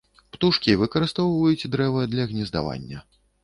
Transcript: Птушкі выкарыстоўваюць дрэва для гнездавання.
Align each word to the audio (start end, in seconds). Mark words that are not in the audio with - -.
Птушкі 0.35 0.75
выкарыстоўваюць 0.83 1.67
дрэва 1.77 2.01
для 2.17 2.29
гнездавання. 2.35 3.07